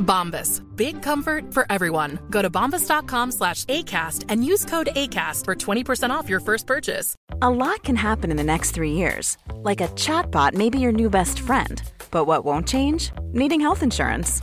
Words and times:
Bombas. 0.00 0.60
Big 0.76 1.02
comfort 1.02 1.54
for 1.54 1.66
everyone. 1.70 2.18
Go 2.30 2.42
to 2.42 2.50
bombas.com 2.50 3.32
slash 3.32 3.64
ACAST 3.66 4.24
and 4.28 4.44
use 4.44 4.64
code 4.64 4.88
ACAST 4.96 5.44
for 5.44 5.54
20% 5.54 6.10
off 6.10 6.28
your 6.28 6.40
first 6.40 6.66
purchase. 6.66 7.14
A 7.42 7.50
lot 7.50 7.82
can 7.84 7.96
happen 7.96 8.30
in 8.30 8.36
the 8.36 8.44
next 8.44 8.72
three 8.72 8.92
years. 8.92 9.38
Like 9.54 9.80
a 9.80 9.88
chatbot 9.88 10.54
may 10.54 10.70
be 10.70 10.78
your 10.78 10.92
new 10.92 11.10
best 11.10 11.40
friend. 11.40 11.82
But 12.10 12.24
what 12.24 12.44
won't 12.44 12.66
change? 12.66 13.12
Needing 13.32 13.60
health 13.60 13.82
insurance. 13.82 14.42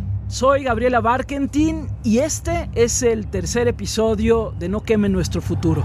soy 0.31 0.63
Gabriela 0.63 1.01
Barkentin 1.01 1.89
y 2.05 2.19
este 2.19 2.69
es 2.73 3.03
el 3.03 3.27
tercer 3.27 3.67
episodio 3.67 4.53
de 4.57 4.69
No 4.69 4.81
queme 4.81 5.09
nuestro 5.09 5.41
futuro. 5.41 5.83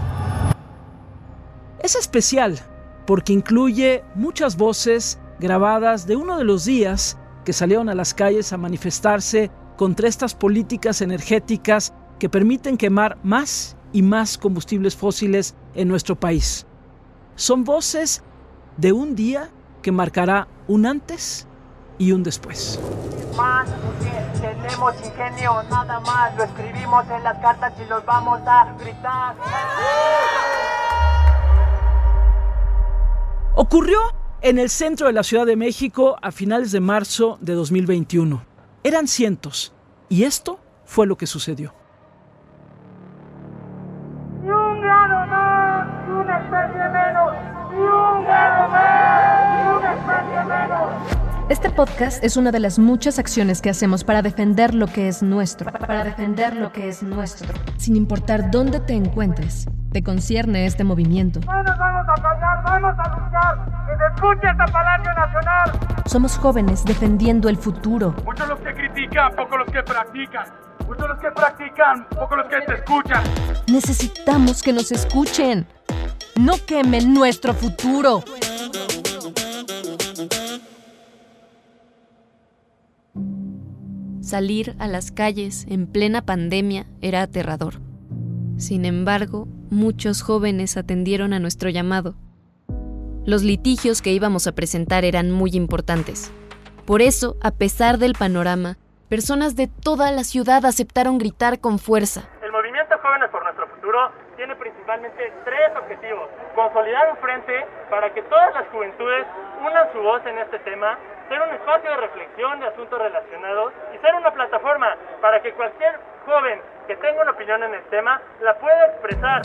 Es 1.82 1.96
especial 1.96 2.56
porque 3.08 3.32
incluye 3.32 4.04
muchas 4.14 4.56
voces 4.56 5.18
grabadas 5.40 6.06
de 6.06 6.14
uno 6.14 6.38
de 6.38 6.44
los 6.44 6.64
días 6.64 7.18
que 7.44 7.52
salieron 7.52 7.88
a 7.88 7.96
las 7.96 8.14
calles 8.14 8.52
a 8.52 8.56
manifestarse 8.56 9.50
contra 9.76 10.06
estas 10.06 10.32
políticas 10.32 11.02
energéticas 11.02 11.92
que 12.20 12.28
permiten 12.28 12.76
quemar 12.76 13.18
más 13.24 13.76
y 13.92 14.02
más 14.02 14.38
combustibles 14.38 14.94
fósiles 14.94 15.56
en 15.74 15.88
nuestro 15.88 16.14
país. 16.14 16.66
Son 17.34 17.64
voces 17.64 18.22
de 18.76 18.92
un 18.92 19.16
día 19.16 19.50
que 19.82 19.90
marcará 19.90 20.46
un 20.68 20.86
antes 20.86 21.48
y 21.98 22.12
un 22.12 22.22
después. 22.22 22.78
Más 23.36 23.68
tenemos 24.40 24.94
ingenio, 25.04 25.62
nada 25.70 26.00
más 26.00 26.34
lo 26.36 26.44
escribimos 26.44 27.04
en 27.10 27.22
las 27.22 27.38
cartas 27.38 27.72
y 27.84 27.88
los 27.88 28.04
vamos 28.04 28.40
a 28.46 28.72
gritar. 28.78 29.36
Ocurrió 33.54 33.98
en 34.42 34.58
el 34.58 34.70
centro 34.70 35.06
de 35.06 35.12
la 35.12 35.22
Ciudad 35.22 35.46
de 35.46 35.56
México 35.56 36.16
a 36.22 36.30
finales 36.30 36.72
de 36.72 36.80
marzo 36.80 37.38
de 37.40 37.54
2021. 37.54 38.44
Eran 38.84 39.08
cientos, 39.08 39.72
y 40.08 40.24
esto 40.24 40.60
fue 40.84 41.06
lo 41.06 41.16
que 41.16 41.26
sucedió. 41.26 41.74
Podcast 51.76 52.24
es 52.24 52.38
una 52.38 52.52
de 52.52 52.58
las 52.58 52.78
muchas 52.78 53.18
acciones 53.18 53.60
que 53.60 53.68
hacemos 53.68 54.02
para 54.02 54.22
defender 54.22 54.74
lo 54.74 54.86
que 54.86 55.08
es 55.08 55.22
nuestro, 55.22 55.70
para 55.70 56.04
defender 56.04 56.56
lo 56.56 56.72
que 56.72 56.88
es 56.88 57.02
nuestro. 57.02 57.52
Sin 57.76 57.96
importar 57.96 58.50
dónde 58.50 58.80
te 58.80 58.94
encuentres, 58.94 59.68
te 59.92 60.02
concierne 60.02 60.64
este 60.64 60.84
movimiento. 60.84 61.40
No 61.40 61.62
nos 61.62 61.78
vamos 61.78 62.06
a 62.08 62.14
callar, 62.14 62.62
vamos 62.64 62.94
a 62.98 63.08
luchar. 63.10 63.86
Que 63.86 63.96
se 63.98 64.14
escuche 64.14 64.50
esta 64.50 64.64
Palacio 64.72 65.12
Nacional. 65.14 66.02
Somos 66.06 66.38
jóvenes 66.38 66.82
defendiendo 66.82 67.50
el 67.50 67.58
futuro. 67.58 68.14
Muchos 68.24 68.48
los 68.48 68.58
que 68.60 68.72
critican, 68.72 69.36
pocos 69.36 69.58
los 69.58 69.70
que 69.70 69.82
practican. 69.82 70.46
Muchos 70.86 71.08
los 71.08 71.18
que 71.18 71.30
practican, 71.30 72.08
pocos 72.08 72.38
los 72.38 72.46
que 72.46 72.60
te 72.66 72.74
escuchan. 72.74 73.22
Necesitamos 73.70 74.62
que 74.62 74.72
nos 74.72 74.90
escuchen. 74.92 75.66
No 76.36 76.54
quemen 76.66 77.12
nuestro 77.12 77.52
futuro. 77.52 78.24
Salir 84.26 84.74
a 84.80 84.88
las 84.88 85.12
calles 85.12 85.64
en 85.70 85.86
plena 85.86 86.20
pandemia 86.20 86.86
era 87.00 87.22
aterrador. 87.22 87.74
Sin 88.58 88.84
embargo, 88.84 89.46
muchos 89.70 90.20
jóvenes 90.20 90.76
atendieron 90.76 91.32
a 91.32 91.38
nuestro 91.38 91.70
llamado. 91.70 92.16
Los 93.24 93.44
litigios 93.44 94.02
que 94.02 94.10
íbamos 94.10 94.48
a 94.48 94.52
presentar 94.52 95.04
eran 95.04 95.30
muy 95.30 95.52
importantes. 95.54 96.32
Por 96.86 97.02
eso, 97.02 97.36
a 97.40 97.52
pesar 97.52 97.98
del 97.98 98.14
panorama, 98.18 98.78
personas 99.08 99.54
de 99.54 99.68
toda 99.68 100.10
la 100.10 100.24
ciudad 100.24 100.66
aceptaron 100.66 101.18
gritar 101.18 101.60
con 101.60 101.78
fuerza. 101.78 102.28
El 102.42 102.50
movimiento 102.50 102.98
Jóvenes 103.00 103.30
por 103.30 103.44
Nuestro 103.44 103.68
Futuro 103.68 104.10
tiene 104.36 104.56
principalmente 104.56 105.22
tres 105.44 105.70
objetivos. 105.78 106.26
Consolidar 106.56 107.12
un 107.12 107.16
frente 107.18 107.64
para 107.88 108.12
que 108.12 108.22
todas 108.22 108.52
las 108.54 108.66
juventudes 108.72 109.24
unan 109.60 109.86
su 109.92 110.00
voz 110.00 110.20
en 110.26 110.36
este 110.38 110.58
tema, 110.66 110.98
ser 111.28 111.40
un 111.40 111.54
espacio 111.54 111.90
de 111.90 111.96
reflexión 111.96 112.60
de 112.60 112.66
asuntos 112.66 112.98
relacionados 112.98 113.72
y 113.94 113.98
ser 113.98 114.14
una 114.14 114.30
plataforma 114.32 114.96
para 115.20 115.42
que 115.42 115.52
cualquier 115.52 115.98
joven 116.24 116.60
que 116.86 116.96
tenga 116.96 117.22
una 117.22 117.32
opinión 117.32 117.62
en 117.62 117.74
el 117.74 117.82
tema 117.84 118.20
la 118.42 118.58
pueda 118.58 118.86
expresar. 118.86 119.42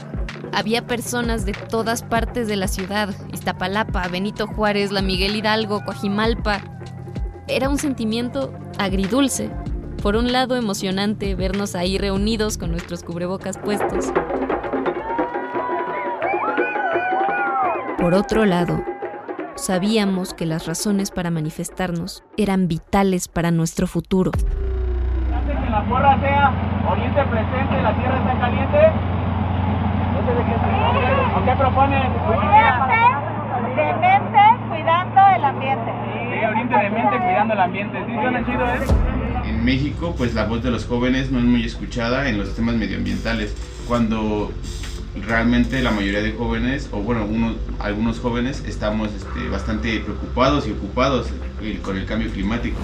Había 0.54 0.82
personas 0.82 1.46
de 1.46 1.54
todas 1.54 2.04
partes 2.04 2.48
de 2.48 2.56
la 2.56 2.68
ciudad, 2.68 3.10
Iztapalapa, 3.32 4.08
Benito 4.12 4.48
Juárez, 4.48 4.92
la 4.92 5.02
Miguel 5.02 5.36
Hidalgo, 5.36 5.84
Coajimalpa. 5.86 6.60
Era 7.48 7.70
un 7.70 7.78
sentimiento 7.78 8.54
agridulce. 8.80 9.50
Por 10.02 10.16
un 10.16 10.32
lado 10.32 10.56
emocionante 10.56 11.36
vernos 11.36 11.76
ahí 11.76 11.98
reunidos 11.98 12.58
con 12.58 12.72
nuestros 12.72 13.04
cubrebocas 13.04 13.58
puestos. 13.58 14.12
Por 17.98 18.16
otro 18.16 18.46
lado, 18.46 18.84
sabíamos 19.56 20.34
que 20.34 20.46
las 20.46 20.66
razones 20.66 21.12
para 21.12 21.32
manifestarnos 21.32 22.24
eran 22.38 22.68
vitales 22.68 23.28
para 23.28 23.52
nuestro 23.52 23.88
futuro. 23.88 24.32
Hace 24.32 25.54
que 25.54 25.70
la 25.70 25.84
porra 25.86 26.20
sea 26.20 26.52
oriente 26.90 27.24
presente, 27.24 27.82
la 27.82 27.94
tierra 27.96 28.18
está 28.20 28.40
caliente. 28.40 28.78
De 30.22 30.44
qué 30.44 30.54
se 30.54 31.40
¿O 31.40 31.46
qué 31.46 31.56
proponen? 31.58 32.04
De 33.76 33.94
mente 33.94 34.40
cuidando 34.70 35.22
el 35.36 35.46
ambiente. 35.46 35.92
Sí, 36.06 36.46
oriente 36.46 36.76
de 36.76 36.90
mente 36.90 37.18
cuidando 37.18 37.54
el 37.54 37.60
ambiente. 37.60 38.06
¿Sí 38.06 38.14
suena 38.14 38.46
chido, 38.46 38.66
eh? 38.66 39.50
En 39.50 39.66
México, 39.66 40.14
pues 40.18 40.34
la 40.36 40.46
voz 40.46 40.62
de 40.62 40.70
los 40.72 40.86
jóvenes 40.86 41.32
no 41.32 41.40
es 41.40 41.46
muy 41.46 41.66
escuchada 41.66 42.30
en 42.30 42.38
los 42.38 42.56
temas 42.56 42.76
medioambientales. 42.76 43.56
Cuando 43.88 44.52
realmente 45.16 45.82
la 45.82 45.92
mayoría 45.92 46.22
de 46.22 46.34
jóvenes, 46.34 46.90
o 46.92 46.98
bueno, 46.98 47.26
unos, 47.26 47.56
algunos 47.80 48.20
jóvenes, 48.20 48.64
estamos 48.66 49.10
este, 49.14 49.48
bastante 49.50 50.00
preocupados 50.00 50.68
y 50.68 50.72
ocupados 50.72 51.28
con 51.84 51.98
el 51.98 52.06
cambio 52.06 52.32
climático. 52.32 52.80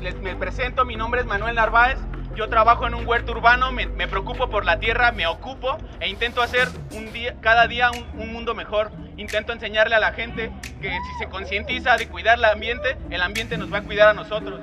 Les 0.00 0.20
me 0.20 0.34
presento, 0.36 0.84
mi 0.84 0.96
nombre 0.96 1.20
es 1.20 1.26
Manuel 1.26 1.56
Narváez. 1.56 1.98
Yo 2.34 2.48
trabajo 2.48 2.86
en 2.86 2.94
un 2.94 3.06
huerto 3.06 3.32
urbano, 3.32 3.72
me, 3.72 3.86
me 3.86 4.08
preocupo 4.08 4.48
por 4.48 4.64
la 4.64 4.78
tierra, 4.78 5.12
me 5.12 5.26
ocupo 5.26 5.76
e 6.00 6.08
intento 6.08 6.40
hacer 6.40 6.66
un 6.92 7.12
día, 7.12 7.36
cada 7.40 7.66
día 7.66 7.90
un, 7.90 8.20
un 8.20 8.32
mundo 8.32 8.54
mejor. 8.54 8.90
Intento 9.18 9.52
enseñarle 9.52 9.94
a 9.94 10.00
la 10.00 10.12
gente 10.12 10.50
que 10.80 10.90
si 10.90 11.18
se 11.18 11.28
concientiza 11.28 11.96
de 11.96 12.08
cuidar 12.08 12.38
el 12.38 12.46
ambiente, 12.46 12.96
el 13.10 13.20
ambiente 13.20 13.58
nos 13.58 13.70
va 13.70 13.78
a 13.78 13.82
cuidar 13.82 14.08
a 14.08 14.14
nosotros. 14.14 14.60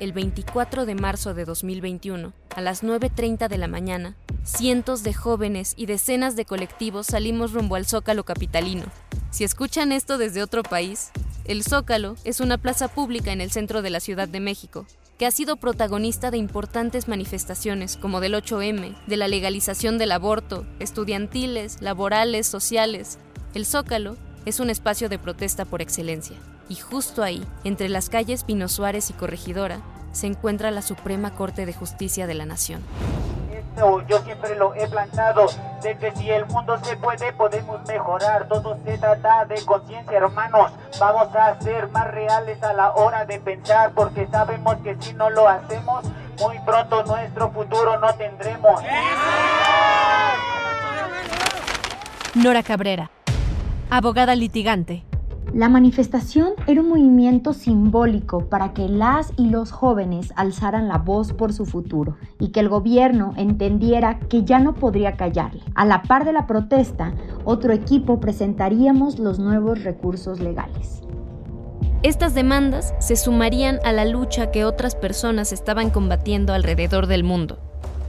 El 0.00 0.12
24 0.12 0.86
de 0.86 0.94
marzo 0.94 1.34
de 1.34 1.44
2021, 1.44 2.32
a 2.56 2.60
las 2.60 2.82
9.30 2.82 3.48
de 3.48 3.58
la 3.58 3.68
mañana, 3.68 4.14
cientos 4.44 5.02
de 5.02 5.14
jóvenes 5.14 5.74
y 5.76 5.86
decenas 5.86 6.36
de 6.36 6.44
colectivos 6.44 7.06
salimos 7.06 7.52
rumbo 7.52 7.76
al 7.76 7.86
Zócalo 7.86 8.24
capitalino. 8.24 8.84
Si 9.30 9.44
escuchan 9.44 9.92
esto 9.92 10.18
desde 10.18 10.42
otro 10.42 10.62
país, 10.62 11.10
El 11.44 11.62
Zócalo 11.62 12.16
es 12.24 12.40
una 12.40 12.58
plaza 12.58 12.88
pública 12.88 13.32
en 13.32 13.40
el 13.40 13.50
centro 13.50 13.82
de 13.82 13.90
la 13.90 14.00
Ciudad 14.00 14.28
de 14.28 14.40
México, 14.40 14.86
que 15.18 15.26
ha 15.26 15.30
sido 15.30 15.56
protagonista 15.56 16.30
de 16.30 16.38
importantes 16.38 17.08
manifestaciones 17.08 17.96
como 17.96 18.20
del 18.20 18.34
8M, 18.34 18.96
de 19.06 19.16
la 19.16 19.28
legalización 19.28 19.98
del 19.98 20.12
aborto, 20.12 20.66
estudiantiles, 20.78 21.80
laborales, 21.82 22.46
sociales. 22.46 23.18
El 23.54 23.66
Zócalo 23.66 24.16
es 24.46 24.60
un 24.60 24.70
espacio 24.70 25.08
de 25.08 25.18
protesta 25.18 25.64
por 25.64 25.82
excelencia. 25.82 26.36
Y 26.68 26.76
justo 26.76 27.22
ahí, 27.22 27.42
entre 27.64 27.88
las 27.88 28.10
calles 28.10 28.44
Pino 28.44 28.68
Suárez 28.68 29.10
y 29.10 29.14
Corregidora, 29.14 29.80
se 30.12 30.26
encuentra 30.26 30.70
la 30.70 30.82
Suprema 30.82 31.34
Corte 31.34 31.66
de 31.66 31.72
Justicia 31.72 32.26
de 32.26 32.34
la 32.34 32.46
Nación 32.46 32.82
yo 34.08 34.18
siempre 34.20 34.56
lo 34.56 34.74
he 34.74 34.88
plantado, 34.88 35.46
de 35.82 35.96
que 35.98 36.10
si 36.12 36.30
el 36.30 36.46
mundo 36.46 36.76
se 36.82 36.96
puede 36.96 37.32
podemos 37.32 37.80
mejorar, 37.86 38.48
todo 38.48 38.76
se 38.84 38.98
trata 38.98 39.44
de 39.44 39.64
conciencia 39.64 40.18
hermanos, 40.18 40.72
vamos 40.98 41.34
a 41.34 41.60
ser 41.60 41.88
más 41.90 42.08
reales 42.08 42.62
a 42.62 42.72
la 42.72 42.92
hora 42.92 43.24
de 43.24 43.38
pensar, 43.38 43.92
porque 43.94 44.26
sabemos 44.26 44.76
que 44.82 44.96
si 45.00 45.12
no 45.14 45.30
lo 45.30 45.48
hacemos, 45.48 46.04
muy 46.40 46.58
pronto 46.60 47.04
nuestro 47.04 47.50
futuro 47.50 47.98
no 47.98 48.14
tendremos. 48.14 48.82
Nora 52.34 52.62
Cabrera, 52.62 53.10
abogada 53.90 54.34
litigante. 54.34 55.07
La 55.54 55.70
manifestación 55.70 56.52
era 56.66 56.82
un 56.82 56.90
movimiento 56.90 57.54
simbólico 57.54 58.50
para 58.50 58.74
que 58.74 58.86
las 58.86 59.32
y 59.38 59.48
los 59.48 59.70
jóvenes 59.70 60.30
alzaran 60.36 60.88
la 60.88 60.98
voz 60.98 61.32
por 61.32 61.54
su 61.54 61.64
futuro 61.64 62.16
y 62.38 62.48
que 62.48 62.60
el 62.60 62.68
gobierno 62.68 63.32
entendiera 63.36 64.18
que 64.18 64.44
ya 64.44 64.58
no 64.58 64.74
podría 64.74 65.16
callarle. 65.16 65.62
A 65.74 65.86
la 65.86 66.02
par 66.02 66.26
de 66.26 66.34
la 66.34 66.46
protesta, 66.46 67.14
otro 67.44 67.72
equipo 67.72 68.20
presentaríamos 68.20 69.18
los 69.18 69.38
nuevos 69.38 69.82
recursos 69.84 70.38
legales. 70.38 71.00
Estas 72.02 72.34
demandas 72.34 72.94
se 73.00 73.16
sumarían 73.16 73.80
a 73.84 73.92
la 73.92 74.04
lucha 74.04 74.50
que 74.50 74.66
otras 74.66 74.94
personas 74.94 75.52
estaban 75.52 75.88
combatiendo 75.88 76.52
alrededor 76.52 77.06
del 77.06 77.24
mundo, 77.24 77.58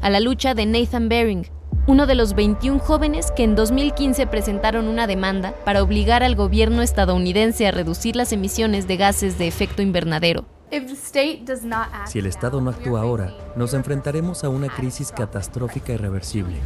a 0.01 0.09
la 0.09 0.19
lucha 0.19 0.53
de 0.53 0.65
Nathan 0.65 1.07
Bering, 1.07 1.47
uno 1.89 2.05
de 2.05 2.13
los 2.13 2.35
21 2.35 2.77
jóvenes 2.77 3.31
que 3.31 3.43
en 3.43 3.55
2015 3.55 4.27
presentaron 4.27 4.87
una 4.87 5.07
demanda 5.07 5.55
para 5.65 5.81
obligar 5.81 6.21
al 6.21 6.35
gobierno 6.35 6.83
estadounidense 6.83 7.65
a 7.65 7.71
reducir 7.71 8.15
las 8.15 8.31
emisiones 8.31 8.87
de 8.87 8.95
gases 8.95 9.39
de 9.39 9.47
efecto 9.47 9.81
invernadero. 9.81 10.45
Si 12.05 12.19
el 12.19 12.27
Estado 12.27 12.61
no 12.61 12.69
actúa 12.69 13.01
ahora, 13.01 13.33
nos 13.55 13.73
enfrentaremos 13.73 14.43
a 14.43 14.49
una 14.49 14.67
crisis 14.67 15.11
catastrófica 15.11 15.91
irreversible. 15.91 16.57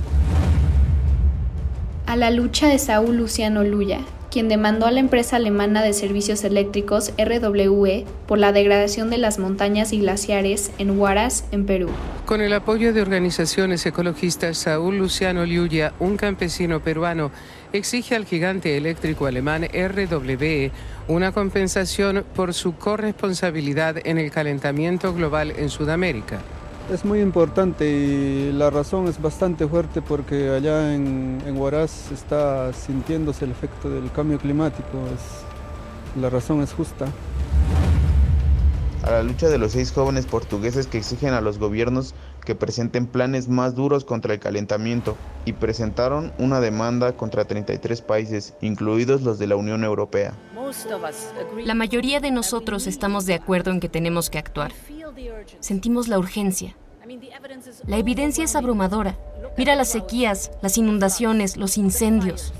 A 2.05 2.17
la 2.17 2.29
lucha 2.29 2.67
de 2.67 2.77
Saúl 2.77 3.15
Luciano 3.15 3.63
Luya, 3.63 4.01
quien 4.33 4.49
demandó 4.49 4.87
a 4.87 4.91
la 4.91 4.99
empresa 4.99 5.35
alemana 5.35 5.83
de 5.83 5.93
servicios 5.93 6.43
eléctricos 6.43 7.13
RWE 7.19 8.03
por 8.25 8.39
la 8.39 8.51
degradación 8.51 9.11
de 9.11 9.19
las 9.19 9.37
montañas 9.37 9.93
y 9.93 9.99
glaciares 9.99 10.71
en 10.79 10.99
Huaraz, 10.99 11.43
en 11.51 11.67
Perú. 11.67 11.89
Con 12.25 12.41
el 12.41 12.51
apoyo 12.53 12.93
de 12.93 13.03
organizaciones 13.03 13.85
ecologistas, 13.85 14.57
Saúl 14.57 14.97
Luciano 14.97 15.45
Liuya, 15.45 15.93
un 15.99 16.17
campesino 16.17 16.79
peruano, 16.79 17.29
exige 17.73 18.15
al 18.15 18.25
gigante 18.25 18.75
eléctrico 18.75 19.27
alemán 19.27 19.67
RWE 19.71 20.71
una 21.07 21.31
compensación 21.31 22.25
por 22.33 22.55
su 22.55 22.75
corresponsabilidad 22.75 23.97
en 24.03 24.17
el 24.17 24.31
calentamiento 24.31 25.13
global 25.13 25.53
en 25.55 25.69
Sudamérica. 25.69 26.39
Es 26.91 27.05
muy 27.05 27.21
importante 27.21 27.89
y 27.89 28.51
la 28.51 28.69
razón 28.69 29.07
es 29.07 29.21
bastante 29.21 29.67
fuerte 29.67 30.01
porque 30.01 30.49
allá 30.49 30.93
en, 30.93 31.41
en 31.47 31.57
Huaraz 31.57 32.11
está 32.11 32.73
sintiéndose 32.73 33.45
el 33.45 33.51
efecto 33.51 33.89
del 33.89 34.11
cambio 34.11 34.37
climático. 34.37 34.89
la 36.19 36.29
razón 36.29 36.61
es 36.61 36.73
justa. 36.73 37.05
A 39.03 39.11
la 39.11 39.23
lucha 39.23 39.49
de 39.49 39.57
los 39.57 39.73
seis 39.73 39.91
jóvenes 39.91 40.25
portugueses 40.25 40.87
que 40.87 40.97
exigen 40.97 41.33
a 41.33 41.41
los 41.41 41.57
gobiernos 41.57 42.15
que 42.45 42.55
presenten 42.55 43.07
planes 43.07 43.47
más 43.47 43.75
duros 43.75 44.05
contra 44.05 44.33
el 44.33 44.39
calentamiento 44.39 45.17
y 45.45 45.53
presentaron 45.53 46.31
una 46.37 46.59
demanda 46.59 47.13
contra 47.13 47.45
33 47.45 48.01
países, 48.01 48.53
incluidos 48.61 49.21
los 49.21 49.39
de 49.39 49.47
la 49.47 49.55
Unión 49.55 49.83
Europea. 49.83 50.33
La 51.65 51.75
mayoría 51.75 52.19
de 52.19 52.31
nosotros 52.31 52.87
estamos 52.87 53.25
de 53.25 53.33
acuerdo 53.33 53.71
en 53.71 53.79
que 53.79 53.89
tenemos 53.89 54.29
que 54.29 54.37
actuar. 54.37 54.71
Sentimos 55.59 56.07
la 56.07 56.19
urgencia. 56.19 56.75
La 57.87 57.97
evidencia 57.97 58.43
es 58.43 58.55
abrumadora. 58.55 59.17
Mira 59.57 59.75
las 59.75 59.91
sequías, 59.91 60.51
las 60.61 60.77
inundaciones, 60.77 61.57
los 61.57 61.77
incendios. 61.77 62.53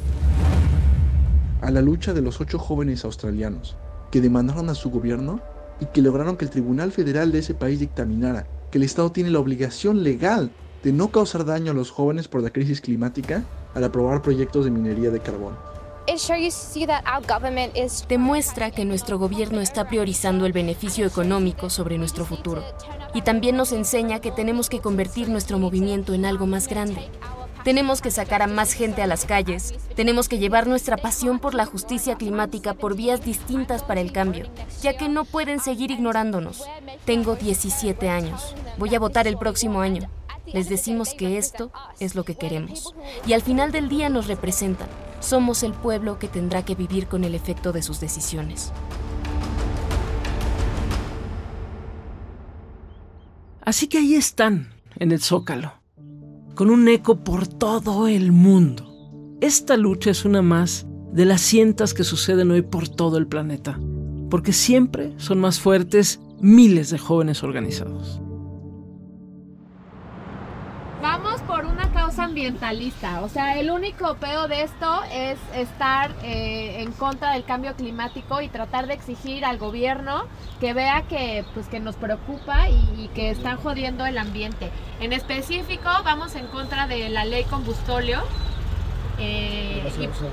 A 1.62 1.72
la 1.72 1.82
lucha 1.82 2.14
de 2.14 2.22
los 2.22 2.42
ocho 2.42 2.60
jóvenes 2.60 3.06
australianos 3.06 3.78
que 4.12 4.22
demandaron 4.22 4.70
a 4.70 4.76
su 4.76 4.92
gobierno 4.92 5.40
y 5.80 5.86
que 5.88 6.02
lograron 6.02 6.38
que 6.38 6.46
el 6.46 6.52
Tribunal 6.52 6.92
Federal 6.92 7.32
de 7.32 7.40
ese 7.40 7.54
país 7.54 7.80
dictaminara 7.80 8.46
que 8.70 8.78
el 8.78 8.84
Estado 8.84 9.12
tiene 9.12 9.32
la 9.32 9.40
obligación 9.40 10.04
legal 10.04 10.52
de 10.84 10.92
no 10.92 11.10
causar 11.10 11.46
daño 11.46 11.72
a 11.72 11.76
los 11.76 11.90
jóvenes 11.90 12.28
por 12.28 12.44
la 12.44 12.52
crisis 12.52 12.82
climática 12.82 13.44
al 13.74 13.84
aprobar 13.84 14.22
proyectos 14.22 14.66
de 14.66 14.72
minería 14.72 15.10
de 15.10 15.20
carbón. 15.20 15.73
Demuestra 18.10 18.72
que 18.72 18.84
nuestro 18.84 19.18
gobierno 19.18 19.62
está 19.62 19.88
priorizando 19.88 20.46
el 20.46 20.52
beneficio 20.52 21.08
económico 21.08 21.70
sobre 21.70 21.98
nuestro 21.98 22.26
futuro. 22.26 22.62
Y 23.14 23.22
también 23.22 23.56
nos 23.56 23.72
enseña 23.72 24.20
que 24.20 24.32
tenemos 24.32 24.68
que 24.68 24.82
convertir 24.82 25.30
nuestro 25.30 25.60
movimiento 25.60 26.14
en 26.14 26.26
algo 26.26 26.46
más 26.46 26.68
grande. 26.68 27.10
Tenemos 27.64 28.02
que 28.02 28.12
sacar 28.12 28.42
a 28.42 28.48
más 28.48 28.74
gente 28.74 29.02
a 29.02 29.08
las 29.08 29.24
calles. 29.24 29.74
Tenemos 29.96 30.28
que 30.28 30.40
llevar 30.40 30.68
nuestra 30.68 30.98
pasión 30.98 31.40
por 31.40 31.54
la 31.54 31.66
justicia 31.66 32.16
climática 32.16 32.74
por 32.74 32.98
vías 32.98 33.24
distintas 33.24 33.82
para 33.82 34.02
el 34.02 34.12
cambio, 34.12 34.48
ya 34.82 34.98
que 34.98 35.08
no 35.08 35.24
pueden 35.24 35.62
seguir 35.62 35.90
ignorándonos. 35.90 36.66
Tengo 37.06 37.38
17 37.38 38.10
años. 38.10 38.56
Voy 38.78 38.94
a 38.94 39.00
votar 39.00 39.26
el 39.26 39.38
próximo 39.38 39.80
año. 39.80 40.10
Les 40.48 40.68
decimos 40.68 41.14
que 41.14 41.38
esto 41.38 41.72
es 42.02 42.14
lo 42.16 42.26
que 42.26 42.36
queremos. 42.36 42.94
Y 43.26 43.32
al 43.32 43.42
final 43.42 43.72
del 43.72 43.88
día 43.88 44.10
nos 44.10 44.28
representan 44.28 44.90
somos 45.24 45.64
el 45.64 45.74
pueblo 45.74 46.20
que 46.20 46.28
tendrá 46.28 46.64
que 46.64 46.76
vivir 46.76 47.08
con 47.08 47.24
el 47.24 47.34
efecto 47.34 47.72
de 47.72 47.82
sus 47.82 48.00
decisiones. 48.00 48.74
Así 53.62 53.88
que 53.88 54.00
ahí 54.00 54.16
están, 54.16 54.74
en 54.98 55.14
el 55.14 55.22
Zócalo, 55.22 55.74
con 56.54 56.70
un 56.70 56.88
eco 56.90 57.24
por 57.24 57.48
todo 57.48 58.08
el 58.10 58.34
mundo. 58.34 59.38
Esta 59.40 59.78
lucha 59.78 60.12
es 60.12 60.26
una 60.26 60.42
más 60.42 60.86
de 61.14 61.26
las 61.26 61.42
cientas 61.42 61.94
que 61.94 62.04
suceden 62.04 62.52
hoy 62.52 62.62
por 62.62 62.90
todo 62.90 63.18
el 63.18 63.28
planeta, 63.28 63.80
porque 64.30 64.52
siempre 64.52 65.14
son 65.18 65.40
más 65.40 65.60
fuertes 65.60 66.20
miles 66.42 66.90
de 66.90 66.98
jóvenes 66.98 67.44
organizados. 67.44 68.22
Ambientalista. 72.20 73.22
O 73.22 73.30
sea, 73.30 73.58
el 73.60 73.72
único 73.72 74.16
peor 74.16 74.50
de 74.50 74.64
esto 74.64 75.02
es 75.12 75.38
estar 75.56 76.12
eh, 76.24 76.82
en 76.82 76.92
contra 76.92 77.34
del 77.34 77.44
cambio 77.44 77.76
climático 77.76 78.42
y 78.42 78.50
tratar 78.50 78.88
de 78.88 78.94
exigir 78.94 79.46
al 79.46 79.58
gobierno 79.58 80.26
que 80.60 80.74
vea 80.74 81.04
que, 81.04 81.46
pues, 81.54 81.68
que 81.68 81.80
nos 81.80 81.96
preocupa 81.96 82.70
y, 82.70 83.10
que 83.16 83.30
están 83.30 83.58
jodiendo 83.58 84.06
el 84.06 84.18
ambiente. 84.18 84.72
En 85.00 85.14
específico, 85.14 85.90
vamos 86.04 86.36
en 86.36 86.48
contra 86.48 86.88
de 86.88 87.10
la 87.10 87.26
ley 87.26 87.44
combustóleo. 87.44 88.22
Eh, 89.20 89.63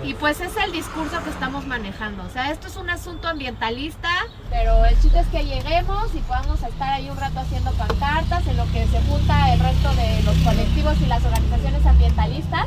y, 0.04 0.14
pues 0.14 0.40
es 0.40 0.56
el 0.56 0.72
discurso 0.72 1.22
que 1.24 1.30
estamos 1.30 1.66
manejando. 1.66 2.24
O 2.24 2.30
sea, 2.30 2.50
esto 2.50 2.68
es 2.68 2.76
un 2.76 2.90
asunto 2.90 3.28
ambientalista, 3.28 4.08
pero 4.50 4.84
el 4.84 4.98
chiste 5.00 5.20
es 5.20 5.26
que 5.28 5.44
lleguemos 5.44 6.14
y 6.14 6.18
podamos 6.18 6.62
estar 6.62 6.90
ahí 6.90 7.10
un 7.10 7.16
rato 7.16 7.40
haciendo 7.40 7.70
pancartas 7.72 8.46
en 8.46 8.56
lo 8.56 8.64
que 8.72 8.86
se 8.86 9.00
junta 9.02 9.52
el 9.52 9.60
resto 9.60 9.92
de 9.94 10.22
los 10.22 10.36
colectivos 10.38 11.00
y 11.00 11.06
las 11.06 11.24
organizaciones 11.24 11.84
ambientalistas. 11.86 12.66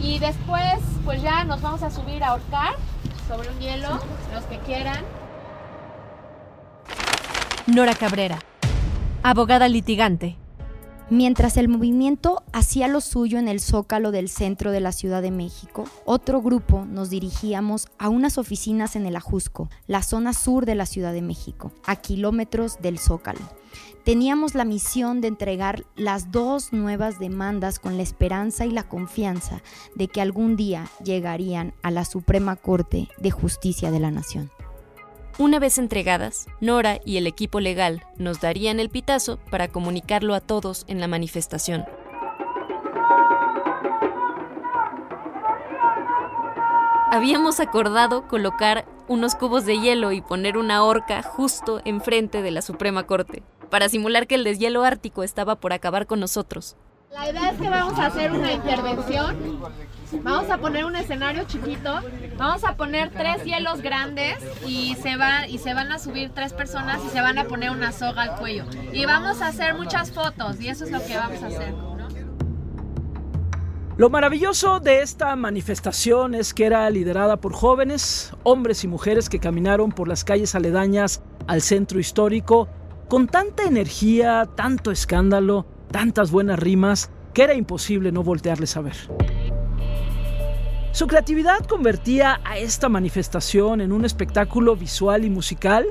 Y 0.00 0.18
después, 0.18 0.78
pues 1.04 1.22
ya 1.22 1.44
nos 1.44 1.62
vamos 1.62 1.82
a 1.82 1.90
subir 1.90 2.24
a 2.24 2.28
ahorcar 2.28 2.74
sobre 3.28 3.48
un 3.48 3.58
hielo, 3.60 4.00
los 4.32 4.44
que 4.44 4.58
quieran. 4.58 5.04
Nora 7.66 7.94
Cabrera, 7.94 8.38
abogada 9.22 9.68
litigante. 9.68 10.36
Mientras 11.12 11.58
el 11.58 11.68
movimiento 11.68 12.42
hacía 12.54 12.88
lo 12.88 13.02
suyo 13.02 13.38
en 13.38 13.46
el 13.46 13.60
zócalo 13.60 14.12
del 14.12 14.30
centro 14.30 14.72
de 14.72 14.80
la 14.80 14.92
Ciudad 14.92 15.20
de 15.20 15.30
México, 15.30 15.84
otro 16.06 16.40
grupo 16.40 16.86
nos 16.86 17.10
dirigíamos 17.10 17.88
a 17.98 18.08
unas 18.08 18.38
oficinas 18.38 18.96
en 18.96 19.04
el 19.04 19.16
Ajusco, 19.16 19.68
la 19.86 20.02
zona 20.02 20.32
sur 20.32 20.64
de 20.64 20.74
la 20.74 20.86
Ciudad 20.86 21.12
de 21.12 21.20
México, 21.20 21.70
a 21.84 21.96
kilómetros 21.96 22.80
del 22.80 22.98
zócalo. 22.98 23.40
Teníamos 24.06 24.54
la 24.54 24.64
misión 24.64 25.20
de 25.20 25.28
entregar 25.28 25.84
las 25.96 26.32
dos 26.32 26.72
nuevas 26.72 27.18
demandas 27.18 27.78
con 27.78 27.98
la 27.98 28.04
esperanza 28.04 28.64
y 28.64 28.70
la 28.70 28.88
confianza 28.88 29.60
de 29.94 30.08
que 30.08 30.22
algún 30.22 30.56
día 30.56 30.88
llegarían 31.04 31.74
a 31.82 31.90
la 31.90 32.06
Suprema 32.06 32.56
Corte 32.56 33.10
de 33.18 33.30
Justicia 33.30 33.90
de 33.90 34.00
la 34.00 34.10
Nación. 34.10 34.50
Una 35.38 35.58
vez 35.58 35.78
entregadas, 35.78 36.46
Nora 36.60 37.00
y 37.06 37.16
el 37.16 37.26
equipo 37.26 37.58
legal 37.58 38.04
nos 38.18 38.40
darían 38.40 38.80
el 38.80 38.90
pitazo 38.90 39.38
para 39.50 39.68
comunicarlo 39.68 40.34
a 40.34 40.40
todos 40.40 40.84
en 40.88 41.00
la 41.00 41.08
manifestación. 41.08 41.86
Habíamos 47.10 47.60
acordado 47.60 48.28
colocar 48.28 48.84
unos 49.08 49.34
cubos 49.34 49.64
de 49.64 49.80
hielo 49.80 50.12
y 50.12 50.20
poner 50.20 50.58
una 50.58 50.84
horca 50.84 51.22
justo 51.22 51.80
enfrente 51.86 52.42
de 52.42 52.50
la 52.50 52.60
Suprema 52.60 53.04
Corte, 53.06 53.42
para 53.70 53.88
simular 53.88 54.26
que 54.26 54.34
el 54.34 54.44
deshielo 54.44 54.84
ártico 54.84 55.22
estaba 55.22 55.56
por 55.56 55.72
acabar 55.72 56.06
con 56.06 56.20
nosotros. 56.20 56.76
La 57.12 57.30
idea 57.30 57.50
es 57.50 57.60
que 57.60 57.68
vamos 57.68 57.98
a 57.98 58.06
hacer 58.06 58.32
una 58.32 58.52
intervención. 58.52 59.60
Vamos 60.22 60.50
a 60.50 60.56
poner 60.56 60.86
un 60.86 60.96
escenario 60.96 61.44
chiquito. 61.44 62.00
Vamos 62.38 62.64
a 62.64 62.74
poner 62.76 63.10
tres 63.10 63.44
hielos 63.44 63.82
grandes 63.82 64.38
y 64.66 64.94
se, 64.94 65.16
va, 65.16 65.46
y 65.46 65.58
se 65.58 65.74
van 65.74 65.92
a 65.92 65.98
subir 65.98 66.30
tres 66.30 66.54
personas 66.54 67.00
y 67.04 67.10
se 67.10 67.20
van 67.20 67.36
a 67.38 67.44
poner 67.44 67.70
una 67.70 67.92
soga 67.92 68.22
al 68.22 68.36
cuello. 68.36 68.64
Y 68.92 69.04
vamos 69.04 69.42
a 69.42 69.48
hacer 69.48 69.74
muchas 69.74 70.10
fotos 70.10 70.58
y 70.60 70.68
eso 70.68 70.84
es 70.84 70.90
lo 70.90 71.04
que 71.04 71.16
vamos 71.16 71.42
a 71.42 71.46
hacer. 71.48 71.74
Lo 73.98 74.08
maravilloso 74.08 74.80
de 74.80 75.02
esta 75.02 75.36
manifestación 75.36 76.34
es 76.34 76.54
que 76.54 76.64
era 76.64 76.88
liderada 76.88 77.36
por 77.36 77.52
jóvenes, 77.52 78.32
hombres 78.42 78.84
y 78.84 78.88
mujeres 78.88 79.28
que 79.28 79.38
caminaron 79.38 79.92
por 79.92 80.08
las 80.08 80.24
calles 80.24 80.54
aledañas 80.54 81.20
al 81.46 81.60
centro 81.60 82.00
histórico 82.00 82.68
con 83.08 83.26
tanta 83.26 83.64
energía, 83.64 84.48
tanto 84.56 84.90
escándalo, 84.90 85.66
tantas 85.92 86.30
buenas 86.30 86.58
rimas, 86.58 87.10
que 87.32 87.44
era 87.44 87.54
imposible 87.54 88.10
no 88.10 88.22
voltearles 88.22 88.76
a 88.76 88.80
ver. 88.80 88.96
Su 90.92 91.06
creatividad 91.06 91.64
convertía 91.66 92.40
a 92.44 92.58
esta 92.58 92.88
manifestación 92.88 93.80
en 93.80 93.92
un 93.92 94.04
espectáculo 94.04 94.76
visual 94.76 95.24
y 95.24 95.30
musical 95.30 95.86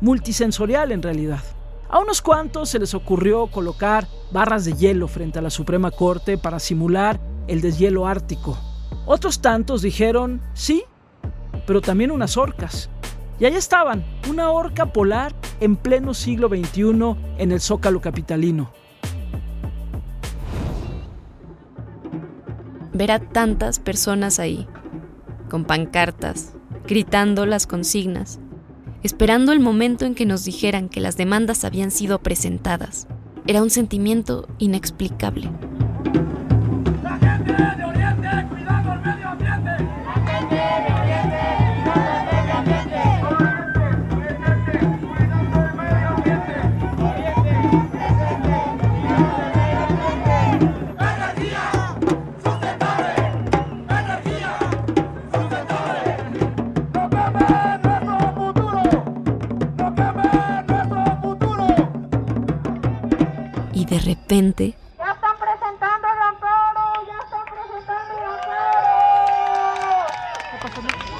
multisensorial 0.00 0.92
en 0.92 1.02
realidad. 1.02 1.40
A 1.88 1.98
unos 1.98 2.20
cuantos 2.20 2.68
se 2.68 2.78
les 2.78 2.92
ocurrió 2.92 3.46
colocar 3.46 4.06
barras 4.32 4.64
de 4.64 4.72
hielo 4.72 5.08
frente 5.08 5.38
a 5.38 5.42
la 5.42 5.50
Suprema 5.50 5.90
Corte 5.90 6.36
para 6.36 6.58
simular 6.58 7.20
el 7.46 7.60
deshielo 7.60 8.06
ártico. 8.06 8.58
Otros 9.06 9.40
tantos 9.40 9.80
dijeron 9.80 10.42
sí, 10.54 10.84
pero 11.66 11.80
también 11.80 12.10
unas 12.10 12.36
orcas. 12.36 12.90
Y 13.38 13.46
allá 13.46 13.58
estaban, 13.58 14.04
una 14.28 14.50
orca 14.50 14.92
polar 14.92 15.34
en 15.60 15.76
pleno 15.76 16.14
siglo 16.14 16.48
XXI 16.48 17.16
en 17.38 17.52
el 17.52 17.60
Zócalo 17.60 18.00
capitalino. 18.00 18.72
Ver 22.94 23.10
a 23.10 23.18
tantas 23.18 23.80
personas 23.80 24.38
ahí, 24.38 24.68
con 25.50 25.64
pancartas, 25.64 26.52
gritando 26.86 27.44
las 27.44 27.66
consignas, 27.66 28.38
esperando 29.02 29.52
el 29.52 29.58
momento 29.58 30.04
en 30.04 30.14
que 30.14 30.26
nos 30.26 30.44
dijeran 30.44 30.88
que 30.88 31.00
las 31.00 31.16
demandas 31.16 31.64
habían 31.64 31.90
sido 31.90 32.20
presentadas, 32.20 33.08
era 33.48 33.62
un 33.62 33.70
sentimiento 33.70 34.46
inexplicable. 34.58 35.50
Ya 64.34 64.40
están 64.40 65.36
presentando 65.38 66.08
el 66.08 66.22
amparo, 66.22 67.06
ya 67.06 67.18
están 67.22 67.44
presentando 67.44 68.18
el 68.18 68.24
amparo. 68.24 68.90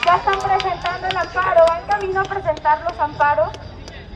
Ya 0.04 0.16
están 0.16 0.38
presentando 0.40 1.06
el 1.06 1.16
amparo, 1.16 1.64
van 1.68 1.83
camino 1.87 2.21
a 2.23 2.25
presentar 2.25 2.80
los 2.80 2.99
amparos 2.99 3.52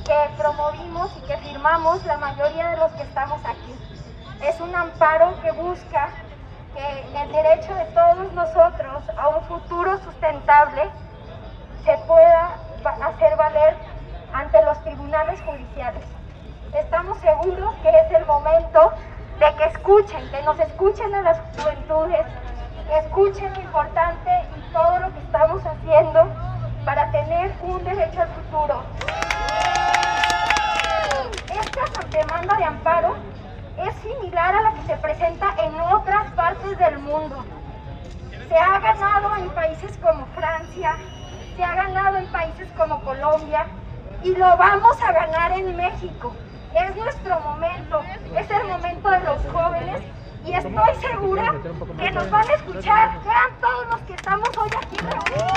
que 0.04 0.30
promovimos 0.36 1.16
y 1.16 1.20
que 1.28 1.36
firmamos 1.36 2.04
la 2.06 2.16
mayoría 2.16 2.70
de 2.70 2.76
los 2.78 2.90
que 2.90 3.02
estamos 3.04 3.40
aquí. 3.44 3.72
Es 4.42 4.60
un 4.60 4.74
amparo 4.74 5.40
que 5.42 5.52
busca 5.52 6.08
que 6.74 7.22
el 7.22 7.30
derecho 7.30 7.72
de 7.76 7.84
todos 7.94 8.32
nosotros 8.32 9.04
a 9.16 9.28
un 9.28 9.44
futuro 9.44 9.96
sustentable 10.02 10.90
se 11.84 11.96
pueda 12.08 12.56
hacer 13.04 13.36
valer 13.36 13.76
ante 14.32 14.60
los 14.64 14.82
tribunales 14.82 15.40
judiciales. 15.42 16.17
Estamos 16.74 17.18
seguros 17.18 17.74
que 17.82 17.88
es 17.88 18.12
el 18.12 18.26
momento 18.26 18.92
de 19.38 19.54
que 19.56 19.64
escuchen, 19.64 20.30
que 20.30 20.42
nos 20.42 20.58
escuchen 20.60 21.14
a 21.14 21.22
las 21.22 21.38
juventudes, 21.56 22.26
que 22.86 22.98
escuchen 22.98 23.52
lo 23.54 23.60
importante 23.60 24.30
y 24.56 24.72
todo 24.72 24.98
lo 24.98 25.12
que 25.12 25.18
estamos 25.20 25.62
haciendo 25.64 26.28
para 26.84 27.10
tener 27.10 27.54
un 27.62 27.82
derecho 27.84 28.22
al 28.22 28.28
futuro. 28.28 28.82
Esta 31.50 32.08
demanda 32.10 32.56
de 32.56 32.64
amparo 32.64 33.16
es 33.78 33.94
similar 33.96 34.54
a 34.54 34.62
la 34.62 34.72
que 34.72 34.82
se 34.82 34.96
presenta 34.96 35.54
en 35.62 35.80
otras 35.80 36.30
partes 36.32 36.78
del 36.78 36.98
mundo. 36.98 37.44
Se 38.48 38.56
ha 38.56 38.78
ganado 38.78 39.36
en 39.36 39.50
países 39.50 39.96
como 39.98 40.26
Francia, 40.34 40.96
se 41.56 41.64
ha 41.64 41.74
ganado 41.74 42.18
en 42.18 42.26
países 42.30 42.68
como 42.76 43.00
Colombia 43.02 43.66
y 44.22 44.34
lo 44.34 44.56
vamos 44.56 45.02
a 45.02 45.12
ganar 45.12 45.52
en 45.52 45.76
México. 45.76 46.34
Es 46.78 46.96
nuestro 46.96 47.40
momento, 47.40 48.00
es 48.38 48.50
el 48.50 48.68
momento 48.68 49.10
de 49.10 49.20
los 49.20 49.38
jóvenes 49.52 50.00
y 50.46 50.52
estoy 50.52 50.94
segura 51.00 51.54
que 51.98 52.10
nos 52.12 52.30
van 52.30 52.48
a 52.48 52.54
escuchar. 52.54 53.20
Vean 53.24 53.60
todos 53.60 53.86
los 53.90 54.00
que 54.02 54.14
estamos 54.14 54.48
hoy 54.56 54.68
aquí 54.76 54.96
reunidos. 54.96 55.48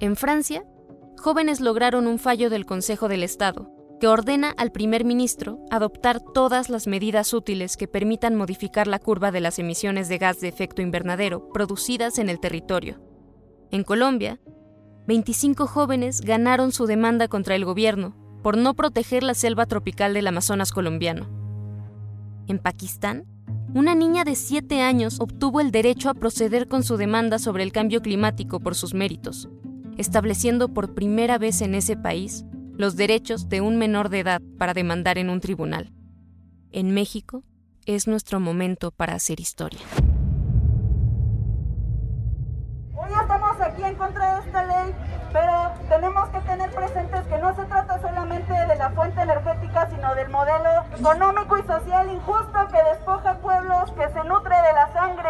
En 0.00 0.16
Francia, 0.16 0.64
jóvenes 1.16 1.60
lograron 1.60 2.06
un 2.06 2.18
fallo 2.18 2.50
del 2.50 2.66
Consejo 2.66 3.08
del 3.08 3.22
Estado 3.22 3.77
que 3.98 4.06
ordena 4.06 4.50
al 4.56 4.70
primer 4.70 5.04
ministro 5.04 5.58
adoptar 5.70 6.20
todas 6.20 6.70
las 6.70 6.86
medidas 6.86 7.32
útiles 7.32 7.76
que 7.76 7.88
permitan 7.88 8.36
modificar 8.36 8.86
la 8.86 8.98
curva 8.98 9.32
de 9.32 9.40
las 9.40 9.58
emisiones 9.58 10.08
de 10.08 10.18
gas 10.18 10.40
de 10.40 10.48
efecto 10.48 10.82
invernadero 10.82 11.48
producidas 11.52 12.18
en 12.18 12.28
el 12.28 12.40
territorio. 12.40 13.00
En 13.70 13.82
Colombia, 13.82 14.40
25 15.06 15.66
jóvenes 15.66 16.20
ganaron 16.20 16.72
su 16.72 16.86
demanda 16.86 17.28
contra 17.28 17.54
el 17.54 17.64
gobierno 17.64 18.14
por 18.42 18.56
no 18.56 18.74
proteger 18.74 19.22
la 19.22 19.34
selva 19.34 19.66
tropical 19.66 20.14
del 20.14 20.26
Amazonas 20.28 20.70
colombiano. 20.70 21.28
En 22.46 22.58
Pakistán, 22.58 23.24
una 23.74 23.94
niña 23.94 24.24
de 24.24 24.36
7 24.36 24.80
años 24.80 25.20
obtuvo 25.20 25.60
el 25.60 25.70
derecho 25.70 26.08
a 26.08 26.14
proceder 26.14 26.68
con 26.68 26.82
su 26.82 26.96
demanda 26.96 27.38
sobre 27.38 27.64
el 27.64 27.72
cambio 27.72 28.00
climático 28.00 28.60
por 28.60 28.74
sus 28.74 28.94
méritos, 28.94 29.48
estableciendo 29.98 30.68
por 30.68 30.94
primera 30.94 31.36
vez 31.36 31.60
en 31.60 31.74
ese 31.74 31.96
país 31.96 32.44
los 32.78 32.94
derechos 32.94 33.48
de 33.48 33.60
un 33.60 33.76
menor 33.76 34.08
de 34.08 34.20
edad 34.20 34.40
para 34.56 34.72
demandar 34.72 35.18
en 35.18 35.30
un 35.30 35.40
tribunal. 35.40 35.92
En 36.70 36.92
México 36.94 37.42
es 37.86 38.06
nuestro 38.06 38.38
momento 38.38 38.92
para 38.92 39.14
hacer 39.14 39.40
historia. 39.40 39.80
Hoy 42.94 43.10
estamos 43.20 43.60
aquí 43.60 43.82
en 43.82 43.96
contra 43.96 44.34
de 44.34 44.46
esta 44.46 44.64
ley, 44.64 44.94
pero 45.32 45.72
tenemos 45.88 46.28
que 46.28 46.38
tener 46.40 46.70
presentes 46.70 47.26
que 47.26 47.38
no 47.38 47.56
se 47.56 47.64
trata 47.64 48.00
solamente 48.00 48.52
de 48.52 48.76
la 48.76 48.90
fuente 48.90 49.22
energética, 49.22 49.90
sino 49.90 50.14
del 50.14 50.28
modelo 50.28 50.84
económico 50.96 51.58
y 51.58 51.62
social 51.62 52.08
injusto 52.12 52.58
que 52.70 52.78
despoja 52.94 53.40
pueblos, 53.40 53.90
que 53.90 54.08
se 54.12 54.22
nutre 54.28 54.54
de 54.54 54.72
la 54.74 54.92
sangre. 54.92 55.28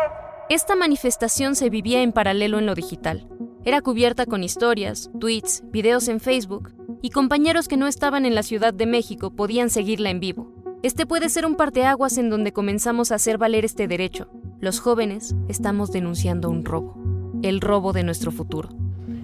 Esta 0.50 0.76
manifestación 0.76 1.54
se 1.54 1.70
vivía 1.70 2.02
en 2.02 2.12
paralelo 2.12 2.58
en 2.58 2.66
lo 2.66 2.74
digital. 2.74 3.26
Era 3.64 3.80
cubierta 3.80 4.26
con 4.26 4.44
historias, 4.44 5.10
tweets, 5.18 5.62
videos 5.70 6.08
en 6.08 6.20
Facebook, 6.20 6.77
y 7.02 7.10
compañeros 7.10 7.68
que 7.68 7.76
no 7.76 7.86
estaban 7.86 8.26
en 8.26 8.34
la 8.34 8.42
Ciudad 8.42 8.74
de 8.74 8.86
México 8.86 9.30
podían 9.30 9.70
seguirla 9.70 10.10
en 10.10 10.20
vivo. 10.20 10.52
Este 10.82 11.06
puede 11.06 11.28
ser 11.28 11.46
un 11.46 11.56
parteaguas 11.56 12.18
en 12.18 12.30
donde 12.30 12.52
comenzamos 12.52 13.10
a 13.10 13.16
hacer 13.16 13.38
valer 13.38 13.64
este 13.64 13.88
derecho. 13.88 14.28
Los 14.60 14.80
jóvenes 14.80 15.34
estamos 15.48 15.92
denunciando 15.92 16.48
un 16.50 16.64
robo, 16.64 16.96
el 17.42 17.60
robo 17.60 17.92
de 17.92 18.04
nuestro 18.04 18.30
futuro. 18.30 18.68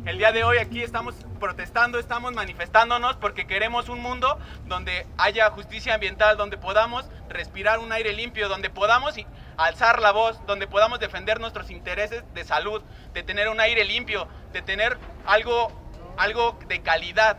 El 0.07 0.19
día 0.19 0.33
de 0.33 0.45
hoy 0.45 0.59
aquí 0.59 0.83
estamos 0.83 1.15
protestando, 1.41 1.99
estamos 1.99 2.35
manifestándonos 2.35 3.17
porque 3.17 3.47
queremos 3.47 3.89
un 3.89 4.01
mundo 4.01 4.39
donde 4.67 5.07
haya 5.17 5.51
justicia 5.51 5.95
ambiental, 5.95 6.37
donde 6.37 6.59
podamos 6.59 7.07
respirar 7.29 7.79
un 7.79 7.91
aire 7.91 8.13
limpio, 8.13 8.49
donde 8.49 8.69
podamos 8.69 9.15
alzar 9.57 10.01
la 10.01 10.13
voz, 10.13 10.39
donde 10.47 10.67
podamos 10.67 11.01
defender 11.01 11.41
nuestros 11.41 11.71
intereses 11.71 12.23
de 12.35 12.45
salud, 12.45 12.83
de 13.15 13.23
tener 13.23 13.49
un 13.49 13.61
aire 13.61 13.85
limpio, 13.85 14.29
de 14.53 14.61
tener 14.61 14.99
algo, 15.25 15.73
algo 16.19 16.59
de 16.69 16.83
calidad 16.83 17.39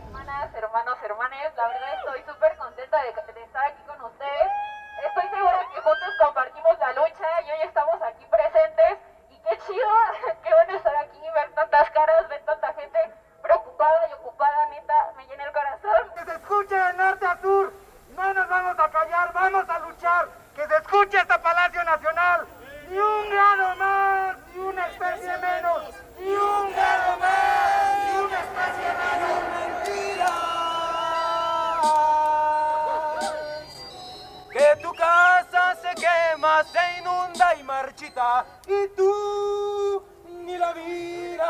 hermanos, 0.76 0.98
hermanas. 1.02 1.54
La 1.56 1.68
verdad 1.68 1.94
estoy 1.94 2.34
súper 2.34 2.56
contenta 2.58 3.02
de, 3.02 3.08
estar 3.08 3.64
aquí 3.64 3.82
con 3.86 4.00
ustedes. 4.02 4.52
Estoy 5.06 5.28
segura 5.30 5.60
que 5.72 5.80
juntos 5.80 6.08
compartimos 6.20 6.78
la 6.78 6.92
lucha 6.92 7.42
y 7.46 7.50
hoy 7.50 7.60
estamos 7.62 8.02
aquí 8.02 8.26
presentes. 8.26 8.98
Y 9.30 9.38
qué 9.40 9.58
chido, 9.66 9.88
qué 10.42 10.50
bueno 10.52 10.76
estar 10.76 10.96
aquí, 10.96 11.18
y 11.18 11.30
ver 11.32 11.50
tantas 11.54 11.90
caras, 11.92 12.28
ver 12.28 12.44
tanta 12.44 12.74
gente 12.74 12.98
preocupada 13.42 14.08
y 14.08 14.12
ocupada, 14.14 14.68
neta, 14.68 15.12
me 15.16 15.26
llena 15.26 15.44
el 15.44 15.52
corazón. 15.52 16.12
Que 16.14 16.24
se 16.24 16.36
escuche 16.36 16.76
de 16.76 16.92
norte 16.92 17.26
a 17.26 17.40
sur, 17.40 17.72
no 18.10 18.34
nos 18.34 18.48
vamos 18.48 18.78
a 18.78 18.90
callar, 18.90 19.32
vamos 19.32 19.68
a 19.70 19.78
luchar. 19.78 20.28
Que 20.54 20.66
se 20.66 20.76
escuche 20.76 21.18
hasta 21.18 21.40
Palacio 21.40 21.84
Nacional. 21.84 22.46
Ni 22.88 22.98
un 22.98 23.30
grado 23.30 23.76
más, 23.76 24.38
ni 24.48 24.58
una 24.58 24.86
especie 24.88 25.38
menos, 25.38 25.94
ni 26.18 26.34
un 26.34 26.72
grado 26.72 27.16
más. 27.18 27.75
que 34.56 34.82
tu 34.82 34.90
casa 34.94 35.76
se 35.82 35.94
quema, 36.00 36.64
se 36.64 36.78
inunda 37.00 37.54
y 37.60 37.62
marchita, 37.62 38.46
y 38.66 38.88
tú 38.96 40.02
ni 40.46 40.56
la 40.56 40.74
miras. 40.74 41.46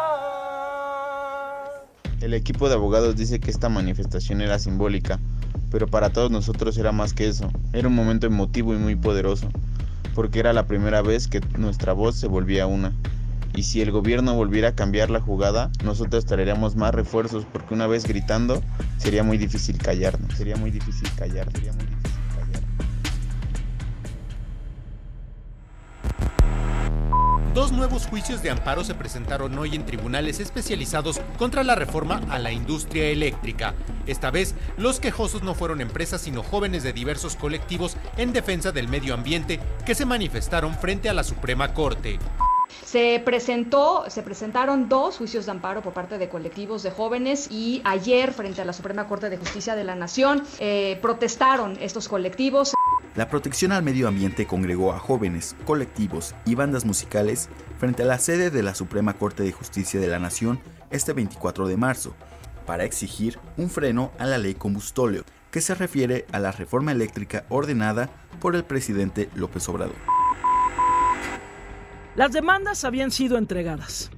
El 2.21 2.35
equipo 2.35 2.69
de 2.69 2.75
abogados 2.75 3.15
dice 3.15 3.39
que 3.39 3.53
esta 3.53 3.69
manifestación 3.69 4.41
era 4.41 4.59
simbólica, 4.59 5.21
pero 5.71 5.87
para 5.87 6.11
todos 6.11 6.33
nosotros 6.33 6.77
era 6.79 6.91
más 6.91 7.15
que 7.15 7.29
eso, 7.29 7.49
era 7.73 7.87
un 7.87 7.95
momento 7.95 8.27
emotivo 8.27 8.75
y 8.75 8.79
muy 8.79 8.97
poderoso, 8.97 9.49
porque 10.17 10.41
era 10.41 10.53
la 10.53 10.67
primera 10.67 11.01
vez 11.01 11.29
que 11.29 11.39
nuestra 11.57 11.93
voz 11.93 12.17
se 12.17 12.27
volvía 12.27 12.67
una. 12.67 12.93
Y 13.55 13.63
si 13.63 13.81
el 13.81 13.93
gobierno 13.93 14.35
volviera 14.35 14.71
a 14.71 14.75
cambiar 14.75 15.11
la 15.11 15.21
jugada, 15.21 15.71
nosotros 15.85 16.27
traeríamos 16.27 16.75
más 16.75 16.93
refuerzos 16.95 17.47
porque 17.51 17.73
una 17.73 17.87
vez 17.87 18.05
gritando 18.05 18.61
sería 18.99 19.23
muy 19.23 19.39
difícil 19.39 19.79
callarnos. 19.79 20.37
Sería 20.37 20.57
muy 20.57 20.71
difícil 20.71 21.09
callar. 21.17 21.51
Sería 21.53 21.73
muy 21.73 21.87
difícil. 21.87 21.96
Dos 27.57 27.73
nuevos 27.73 28.07
juicios 28.07 28.43
de 28.43 28.51
amparo 28.51 28.85
se 28.85 28.95
presentaron 28.95 29.57
hoy 29.57 29.75
en 29.75 29.87
tribunales 29.87 30.41
especializados 30.41 31.23
contra 31.39 31.65
la 31.65 31.75
reforma 31.75 32.21
a 32.29 32.39
la 32.39 32.53
industria 32.53 33.07
eléctrica. 33.07 33.73
Esta 34.07 34.31
vez, 34.31 34.55
los 34.77 35.01
quejosos 35.01 35.43
no 35.43 35.55
fueron 35.55 35.81
empresas, 35.81 36.21
sino 36.21 36.43
jóvenes 36.43 36.83
de 36.83 36.93
diversos 36.93 37.35
colectivos 37.35 37.97
en 38.19 38.35
defensa 38.35 38.73
del 38.73 38.89
medio 38.89 39.15
ambiente 39.15 39.59
que 39.87 39.95
se 39.95 40.05
manifestaron 40.05 40.75
frente 40.75 41.09
a 41.09 41.15
la 41.15 41.25
Suprema 41.25 41.73
Corte. 41.73 42.19
Se 42.85 43.23
presentó, 43.25 44.05
se 44.09 44.23
presentaron 44.23 44.91
dos 44.91 45.17
juicios 45.17 45.47
de 45.47 45.53
amparo 45.53 45.81
por 45.81 45.95
parte 45.95 46.19
de 46.19 46.29
colectivos 46.29 46.83
de 46.83 46.91
jóvenes 46.91 47.51
y 47.51 47.81
ayer 47.85 48.35
frente 48.35 48.61
a 48.61 48.67
la 48.67 48.75
Suprema 48.75 49.09
Corte 49.09 49.31
de 49.31 49.39
Justicia 49.39 49.75
de 49.75 49.85
la 49.85 49.95
Nación 49.95 50.43
eh, 50.59 50.99
protestaron 51.01 51.79
estos 51.81 52.07
colectivos. 52.07 52.75
La 53.16 53.30
protección 53.30 53.73
al 53.73 53.82
medio 53.82 54.08
ambiente 54.08 54.46
congregó 54.46 54.92
a 54.92 54.99
jóvenes, 54.99 55.56
colectivos 55.64 56.35
y 56.44 56.54
bandas 56.54 56.85
musicales 56.85 57.49
frente 57.78 58.02
a 58.02 58.06
la 58.06 58.18
sede 58.18 58.50
de 58.50 58.62
la 58.62 58.75
Suprema 58.75 59.14
Corte 59.14 59.42
de 59.42 59.52
Justicia 59.52 59.99
de 59.99 60.08
la 60.08 60.18
Nación 60.18 60.61
este 60.90 61.14
24 61.14 61.66
de 61.66 61.78
marzo 61.78 62.14
para 62.66 62.85
exigir 62.85 63.38
un 63.56 63.70
freno 63.70 64.12
a 64.18 64.26
la 64.26 64.37
ley 64.37 64.52
combustóleo, 64.52 65.25
que 65.50 65.62
se 65.62 65.75
refiere 65.75 66.26
a 66.30 66.40
la 66.40 66.52
reforma 66.52 66.92
eléctrica 66.92 67.46
ordenada 67.49 68.11
por 68.38 68.54
el 68.54 68.64
presidente 68.64 69.30
López 69.35 69.66
Obrador. 69.70 69.96
Las 72.16 72.32
demandas 72.32 72.85
habían 72.85 73.11
sido 73.11 73.38
entregadas. 73.38 74.11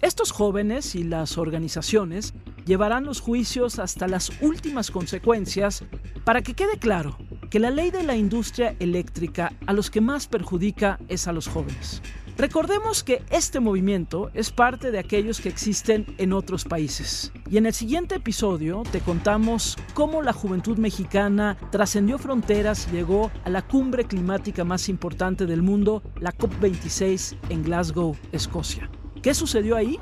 Estos 0.00 0.30
jóvenes 0.30 0.94
y 0.94 1.04
las 1.04 1.36
organizaciones 1.36 2.32
llevarán 2.64 3.04
los 3.04 3.20
juicios 3.20 3.78
hasta 3.78 4.08
las 4.08 4.30
últimas 4.40 4.90
consecuencias 4.90 5.84
para 6.24 6.40
que 6.40 6.54
quede 6.54 6.78
claro 6.78 7.18
que 7.56 7.60
la 7.60 7.70
ley 7.70 7.90
de 7.90 8.02
la 8.02 8.14
industria 8.14 8.76
eléctrica 8.80 9.50
a 9.66 9.72
los 9.72 9.90
que 9.90 10.02
más 10.02 10.26
perjudica 10.26 10.98
es 11.08 11.26
a 11.26 11.32
los 11.32 11.48
jóvenes. 11.48 12.02
Recordemos 12.36 13.02
que 13.02 13.22
este 13.30 13.60
movimiento 13.60 14.30
es 14.34 14.50
parte 14.50 14.90
de 14.90 14.98
aquellos 14.98 15.40
que 15.40 15.48
existen 15.48 16.04
en 16.18 16.34
otros 16.34 16.66
países. 16.66 17.32
Y 17.50 17.56
en 17.56 17.64
el 17.64 17.72
siguiente 17.72 18.16
episodio 18.16 18.82
te 18.92 19.00
contamos 19.00 19.78
cómo 19.94 20.20
la 20.20 20.34
juventud 20.34 20.76
mexicana 20.76 21.56
trascendió 21.70 22.18
fronteras 22.18 22.88
y 22.90 22.96
llegó 22.96 23.30
a 23.42 23.48
la 23.48 23.62
cumbre 23.62 24.04
climática 24.04 24.62
más 24.62 24.90
importante 24.90 25.46
del 25.46 25.62
mundo, 25.62 26.02
la 26.20 26.34
COP26 26.34 27.38
en 27.48 27.62
Glasgow, 27.62 28.14
Escocia. 28.32 28.90
¿Qué 29.22 29.32
sucedió 29.32 29.76
ahí? 29.76 29.98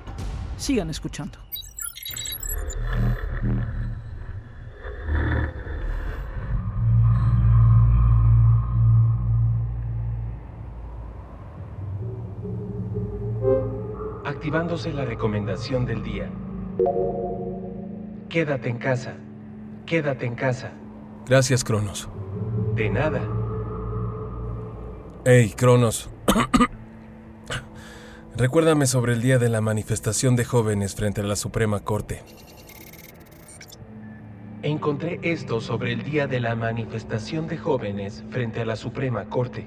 Sigan 0.57 0.91
escuchando. 0.91 1.44
Activándose 14.55 14.93
la 14.93 15.05
recomendación 15.05 15.85
del 15.85 16.05
día. 16.05 16.31
Quédate 18.29 18.69
en 18.69 18.79
casa. 18.79 19.17
Quédate 19.85 20.27
en 20.27 20.37
casa. 20.37 20.71
Gracias, 21.27 21.65
Cronos. 21.65 22.09
De 22.77 22.89
nada. 22.89 23.21
Hey, 25.25 25.53
Cronos. 25.57 26.09
Recuérdame 28.37 28.87
sobre 28.87 29.15
el 29.15 29.23
día 29.23 29.39
de 29.39 29.49
la 29.49 29.61
manifestación 29.61 30.37
de 30.37 30.45
jóvenes 30.45 30.95
frente 30.95 31.23
a 31.23 31.25
la 31.25 31.35
Suprema 31.35 31.81
Corte. 31.81 32.23
Encontré 34.63 35.19
esto 35.23 35.61
sobre 35.61 35.93
el 35.93 36.05
día 36.05 36.29
de 36.29 36.39
la 36.39 36.55
manifestación 36.55 37.49
de 37.49 37.59
jóvenes 37.59 38.23
frente 38.31 38.61
a 38.61 38.65
la 38.65 38.77
Suprema 38.77 39.25
Corte. 39.25 39.67